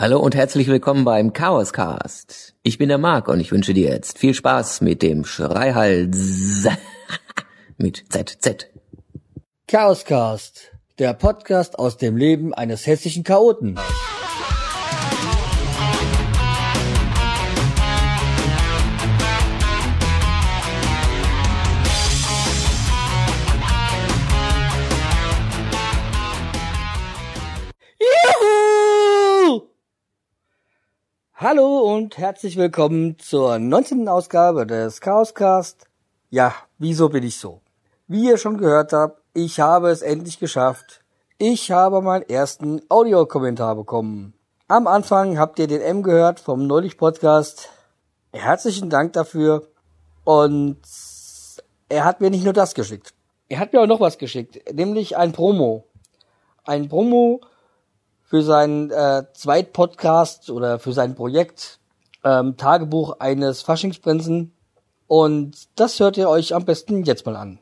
[0.00, 2.54] Hallo und herzlich willkommen beim Chaoscast.
[2.62, 6.66] Ich bin der Marc und ich wünsche dir jetzt viel Spaß mit dem Schreihals
[7.76, 8.68] mit ZZ.
[9.68, 13.78] Chaoscast, der Podcast aus dem Leben eines hessischen Chaoten.
[31.52, 34.06] Hallo und herzlich willkommen zur 19.
[34.06, 35.84] Ausgabe des Chaoscast.
[36.28, 37.60] Ja, wieso bin ich so?
[38.06, 41.02] Wie ihr schon gehört habt, ich habe es endlich geschafft.
[41.38, 44.32] Ich habe meinen ersten Audiokommentar bekommen.
[44.68, 47.68] Am Anfang habt ihr den M gehört vom Neulich Podcast.
[48.32, 49.66] Herzlichen Dank dafür.
[50.22, 50.78] Und
[51.88, 53.12] er hat mir nicht nur das geschickt.
[53.48, 55.84] Er hat mir auch noch was geschickt, nämlich ein Promo.
[56.62, 57.40] Ein Promo
[58.30, 61.80] für seinen äh, Zweitpodcast oder für sein Projekt
[62.22, 64.54] ähm, Tagebuch eines Faschingsprinzen.
[65.08, 67.58] Und das hört ihr euch am besten jetzt mal an.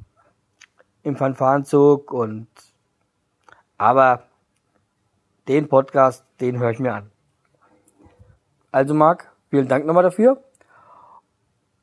[1.02, 2.46] im Fanfarenzug und
[3.78, 4.24] aber
[5.48, 7.10] den Podcast, den höre ich mir an.
[8.70, 10.42] Also Marc, vielen Dank nochmal dafür.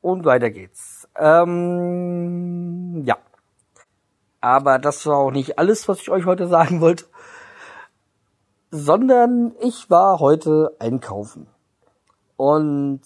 [0.00, 1.06] Und weiter geht's.
[1.16, 3.18] Ähm, ja.
[4.40, 7.04] Aber das war auch nicht alles, was ich euch heute sagen wollte.
[8.70, 11.46] Sondern ich war heute einkaufen.
[12.36, 13.02] Und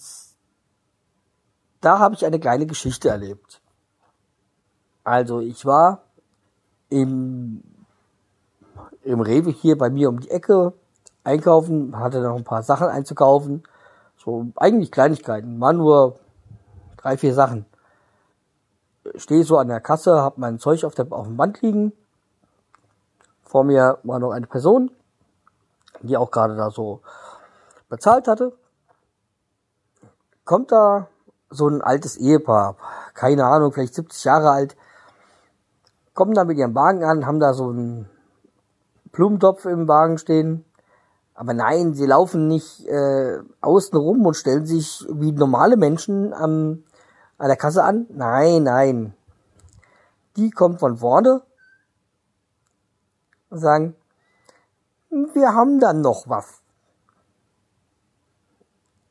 [1.81, 3.61] da habe ich eine kleine Geschichte erlebt.
[5.03, 6.01] Also ich war
[6.89, 7.63] im,
[9.03, 10.73] im Rewe hier bei mir um die Ecke
[11.23, 13.63] einkaufen, hatte noch ein paar Sachen einzukaufen.
[14.17, 16.19] So eigentlich Kleinigkeiten, waren nur
[16.97, 17.65] drei, vier Sachen.
[19.15, 21.93] Stehe so an der Kasse, habe mein Zeug auf, der, auf dem Band liegen.
[23.43, 24.89] Vor mir war noch eine Person,
[26.01, 27.01] die auch gerade da so
[27.89, 28.53] bezahlt hatte.
[30.43, 31.07] Kommt da
[31.49, 32.75] so ein altes Ehepaar,
[33.13, 34.75] keine Ahnung, vielleicht 70 Jahre alt,
[36.13, 38.09] kommen da mit ihrem Wagen an, haben da so einen
[39.11, 40.65] Blumentopf im Wagen stehen.
[41.33, 46.83] Aber nein, sie laufen nicht äh, außen rum und stellen sich wie normale Menschen am,
[47.37, 48.05] an der Kasse an.
[48.09, 49.13] Nein, nein.
[50.37, 51.41] Die kommen von vorne
[53.49, 53.95] und sagen,
[55.09, 56.61] wir haben dann noch was.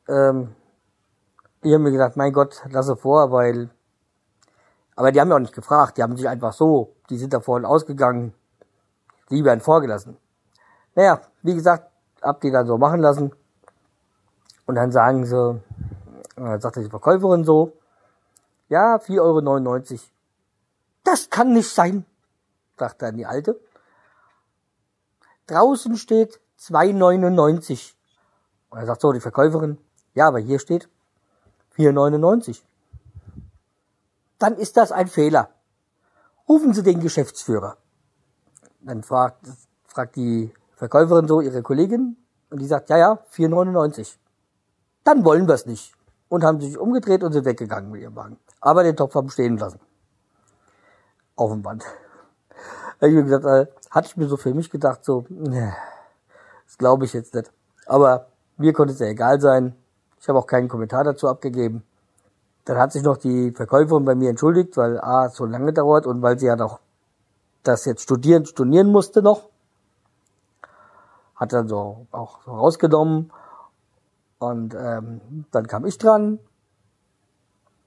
[0.07, 0.55] Ähm,
[1.65, 3.71] ich habe mir gedacht, mein Gott, lasse vor, weil.
[4.95, 7.39] Aber die haben ja auch nicht gefragt, die haben sich einfach so, die sind da
[7.39, 8.33] vorne ausgegangen,
[9.31, 10.15] die werden vorgelassen.
[10.93, 13.33] Naja, wie gesagt, hab die dann so machen lassen.
[14.67, 15.61] Und dann sagen sie,
[16.37, 17.73] äh, sagte die Verkäuferin so,
[18.69, 19.99] ja, 4,99 Euro.
[21.03, 22.05] Das kann nicht sein,
[22.77, 23.59] sagt dann die Alte.
[25.47, 27.95] Draußen steht 2,99.
[28.69, 29.79] Und er sagt so die Verkäuferin,
[30.13, 30.89] ja, aber hier steht
[31.77, 32.61] 4,99.
[34.39, 35.49] Dann ist das ein Fehler.
[36.47, 37.77] Rufen Sie den Geschäftsführer.
[38.81, 39.47] Dann fragt,
[39.83, 42.17] fragt die Verkäuferin so ihre Kollegin
[42.49, 44.17] und die sagt, ja, ja, 4,99.
[45.03, 45.93] Dann wollen wir es nicht.
[46.29, 48.37] Und haben sich umgedreht und sind weggegangen mit ihrem Wagen.
[48.59, 49.79] Aber den Topf haben stehen lassen.
[51.35, 51.83] Auf dem Band.
[53.01, 55.73] Ich mir gesagt, äh, hatte ich mir so für mich gedacht, so, nee,
[56.65, 57.51] das glaube ich jetzt nicht.
[57.85, 58.27] Aber
[58.57, 59.75] mir konnte es ja egal sein.
[60.25, 61.83] Ich habe auch keinen Kommentar dazu abgegeben.
[62.63, 66.23] Dann hat sich noch die Verkäuferin bei mir entschuldigt, weil A, so lange dauert und
[66.23, 66.79] weil sie ja noch
[67.61, 69.49] das jetzt studieren, stornieren musste noch.
[71.35, 73.31] Hat dann so auch so rausgenommen.
[74.39, 76.39] Und ähm, dann kam ich dran.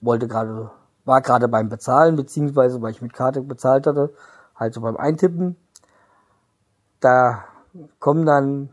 [0.01, 0.71] wollte gerade,
[1.05, 4.15] war gerade beim Bezahlen, beziehungsweise weil ich mit Karte bezahlt hatte,
[4.55, 5.57] halt so beim Eintippen.
[7.01, 7.47] Da
[7.99, 8.69] kommen dann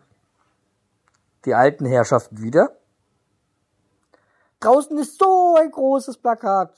[1.46, 2.70] die alten Herrschaften wieder.
[4.66, 6.74] Draußen ist so ein großes Plakat.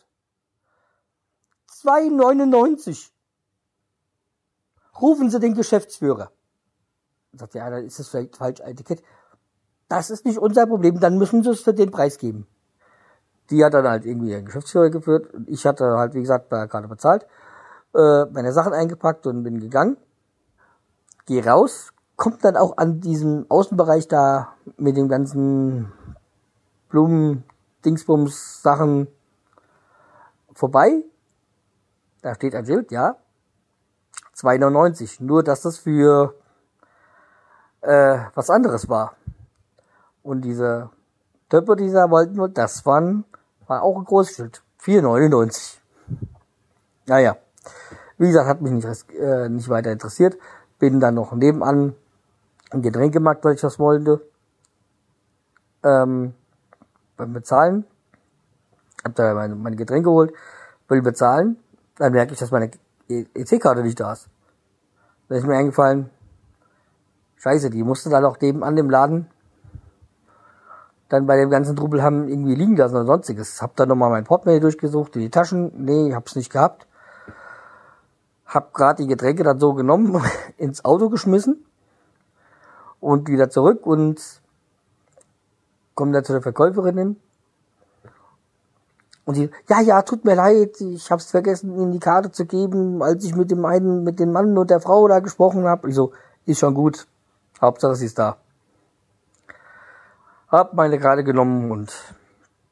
[1.71, 3.11] 2,99.
[4.99, 6.31] Rufen Sie den Geschäftsführer.
[7.31, 9.03] Sagt ja, dann ist das vielleicht falsch Etikett.
[9.87, 12.45] Das ist nicht unser Problem, dann müssen Sie es für den Preis geben.
[13.51, 16.89] Die hat dann halt irgendwie ihren Geschäftsführer geführt und ich hatte halt, wie gesagt, gerade
[16.89, 17.25] bezahlt,
[17.95, 19.95] äh, meine Sachen eingepackt und bin gegangen.
[21.25, 25.93] Geh raus, kommt dann auch an diesem Außenbereich da mit den ganzen
[26.89, 27.45] Blumen,
[27.85, 29.07] Dingsbums, Sachen
[30.53, 31.03] vorbei.
[32.21, 33.15] Da steht ein Schild, ja.
[34.35, 35.23] 2,99.
[35.23, 36.35] Nur, dass das für
[37.81, 39.15] äh, was anderes war.
[40.23, 40.89] Und diese
[41.49, 43.25] Töpfe, die sie wollten, das waren,
[43.67, 44.63] war auch ein großes Schild.
[44.81, 45.77] 4,99.
[47.05, 47.37] Naja.
[48.17, 50.37] Wie gesagt, hat mich nicht, äh, nicht weiter interessiert.
[50.79, 51.95] Bin dann noch nebenan
[52.71, 54.21] im Getränkemarkt, weil ich das wollte.
[55.83, 56.33] Ähm,
[57.17, 57.85] beim Bezahlen.
[59.03, 60.33] Hab da meine, meine Getränke geholt,
[60.87, 61.57] will bezahlen.
[61.97, 62.71] Dann merke ich, dass meine
[63.09, 64.29] EC-Karte nicht da ist.
[65.27, 66.09] Da ist mir eingefallen,
[67.37, 69.27] scheiße, die musste dann auch neben an dem Laden
[71.09, 73.61] dann bei dem ganzen Trubel haben irgendwie liegen lassen oder sonstiges.
[73.61, 76.85] Hab dann nochmal mein Portemonnaie durchgesucht, in die Taschen, nee, hab's nicht gehabt.
[78.45, 80.21] Hab grad die Getränke dann so genommen,
[80.57, 81.65] ins Auto geschmissen
[82.99, 84.41] und wieder zurück und
[85.97, 87.15] komme dann zu der Verkäuferin hin.
[89.25, 93.03] Und die, ja, ja, tut mir leid, ich hab's vergessen, Ihnen die Karte zu geben,
[93.03, 95.89] als ich mit dem einen, mit dem Mann und der Frau da gesprochen habe.
[95.89, 96.13] Ich so,
[96.45, 97.07] ist schon gut.
[97.59, 98.37] Hauptsache sie ist da.
[100.47, 101.91] Hab meine Karte genommen und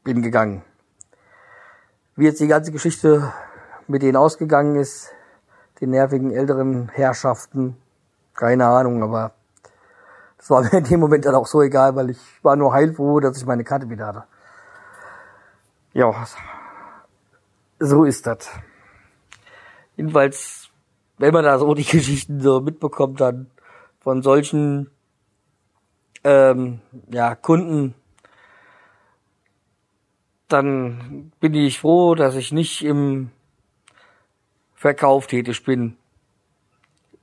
[0.05, 0.63] bin gegangen.
[2.15, 3.33] Wie jetzt die ganze Geschichte
[3.87, 5.11] mit denen ausgegangen ist,
[5.81, 7.75] den nervigen älteren Herrschaften,
[8.33, 9.33] keine Ahnung, aber
[10.45, 13.19] das war mir in dem Moment dann auch so egal, weil ich war nur heilfroh,
[13.19, 14.25] dass ich meine Karte wieder hatte.
[15.93, 16.13] Ja,
[17.79, 18.51] so ist das.
[19.95, 20.69] Jedenfalls,
[21.17, 23.49] wenn man da so die Geschichten so mitbekommt, dann
[24.01, 24.91] von solchen
[26.23, 27.95] ähm, ja, Kunden,
[30.47, 33.31] dann bin ich froh, dass ich nicht im
[34.75, 35.97] Verkauf tätig bin,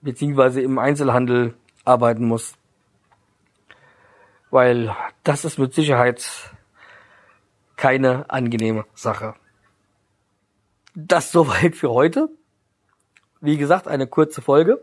[0.00, 1.54] beziehungsweise im Einzelhandel
[1.84, 2.56] arbeiten muss.
[4.52, 4.94] Weil
[5.24, 6.24] das ist mit Sicherheit
[7.74, 9.34] keine angenehme Sache.
[10.94, 12.28] Das soweit für heute.
[13.40, 14.80] Wie gesagt, eine kurze Folge.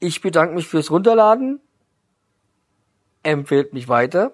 [0.00, 1.62] Ich bedanke mich fürs Runterladen
[3.22, 4.32] empfehlt mich weiter,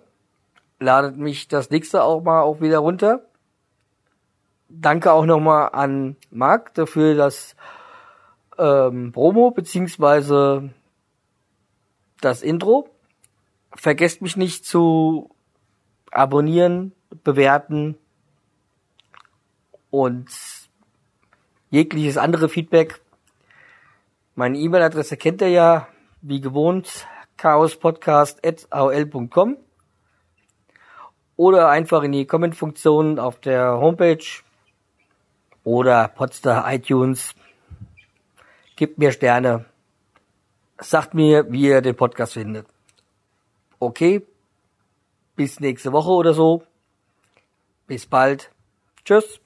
[0.78, 3.26] ladet mich das nächste auch mal auch wieder runter.
[4.68, 7.54] Danke auch nochmal an Marc dafür das
[8.58, 10.70] ähm, Promo beziehungsweise
[12.20, 12.88] das Intro.
[13.74, 15.34] Vergesst mich nicht zu
[16.10, 16.92] abonnieren,
[17.24, 17.96] bewerten
[19.90, 20.30] und
[21.70, 23.02] jegliches andere Feedback.
[24.34, 25.86] Meine E-Mail-Adresse kennt ihr ja,
[26.22, 27.06] wie gewohnt,
[27.36, 29.56] chaospodcast.aol.com
[31.36, 34.24] oder einfach in die Comment-Funktion auf der Homepage
[35.64, 37.34] oder Podstar iTunes.
[38.76, 39.64] Gebt mir Sterne.
[40.78, 42.66] Sagt mir, wie ihr den Podcast findet.
[43.84, 44.26] Okay.
[45.36, 46.62] Bis nächste Woche oder so.
[47.86, 48.50] Bis bald.
[49.04, 49.40] Tschüss.